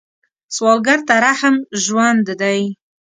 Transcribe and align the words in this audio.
سوالګر 0.55 0.99
ته 1.07 1.15
رحم 1.25 1.55
ژوند 1.83 2.25
دی 2.41 2.61